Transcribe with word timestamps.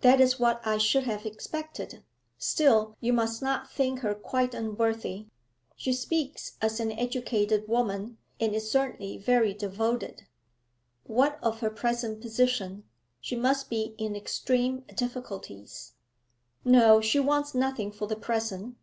'That 0.00 0.20
is 0.20 0.40
what 0.40 0.60
I 0.66 0.78
should 0.78 1.04
have 1.04 1.24
expected. 1.24 2.02
Still, 2.38 2.96
you 2.98 3.12
must 3.12 3.40
not 3.40 3.70
think 3.70 4.00
her 4.00 4.16
quite 4.16 4.52
unworthy. 4.52 5.28
She 5.76 5.92
speaks 5.92 6.56
as 6.60 6.80
an 6.80 6.90
educated 6.90 7.68
woman, 7.68 8.18
and 8.40 8.52
is 8.52 8.68
certainly 8.68 9.16
very 9.16 9.54
devoted.' 9.54 10.26
'What 11.04 11.38
of 11.40 11.60
her 11.60 11.70
present 11.70 12.20
position? 12.20 12.82
She 13.20 13.36
must 13.36 13.70
be 13.70 13.94
in 13.96 14.16
extreme 14.16 14.80
difficulties.' 14.96 15.92
'No, 16.64 17.00
she 17.00 17.20
wants 17.20 17.54
nothing 17.54 17.92
for 17.92 18.08
the 18.08 18.16
present. 18.16 18.76